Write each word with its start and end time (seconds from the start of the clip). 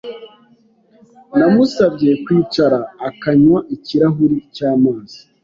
Namusabye 1.37 2.11
kwicara 2.23 2.79
akanywa 3.09 3.59
ikirahuri 3.75 4.37
cy'amazi. 4.55 5.19